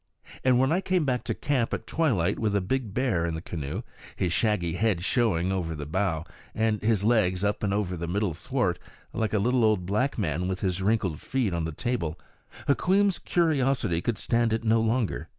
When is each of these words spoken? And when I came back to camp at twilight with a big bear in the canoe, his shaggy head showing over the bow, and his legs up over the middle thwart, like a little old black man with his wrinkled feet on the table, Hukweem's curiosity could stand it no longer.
And 0.43 0.57
when 0.57 0.71
I 0.71 0.81
came 0.81 1.05
back 1.05 1.23
to 1.25 1.35
camp 1.35 1.75
at 1.75 1.85
twilight 1.85 2.39
with 2.39 2.55
a 2.55 2.59
big 2.59 2.91
bear 2.91 3.23
in 3.23 3.35
the 3.35 3.39
canoe, 3.41 3.83
his 4.15 4.33
shaggy 4.33 4.73
head 4.73 5.03
showing 5.03 5.51
over 5.51 5.75
the 5.75 5.85
bow, 5.85 6.25
and 6.55 6.81
his 6.81 7.03
legs 7.03 7.43
up 7.43 7.63
over 7.63 7.95
the 7.95 8.07
middle 8.07 8.33
thwart, 8.33 8.79
like 9.13 9.31
a 9.35 9.37
little 9.37 9.63
old 9.63 9.85
black 9.85 10.17
man 10.17 10.47
with 10.47 10.61
his 10.61 10.81
wrinkled 10.81 11.21
feet 11.21 11.53
on 11.53 11.65
the 11.65 11.71
table, 11.71 12.19
Hukweem's 12.67 13.19
curiosity 13.19 14.01
could 14.01 14.17
stand 14.17 14.53
it 14.53 14.63
no 14.63 14.81
longer. 14.81 15.27